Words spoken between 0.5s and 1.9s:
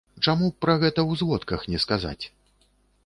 б пра гэта ў зводках не